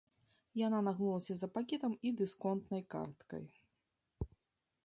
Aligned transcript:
Яна 0.67 0.79
нагнулася 0.87 1.33
за 1.41 1.47
пакетам 1.59 1.93
і 2.09 2.13
дысконтнай 2.23 2.81
карткай. 2.97 3.45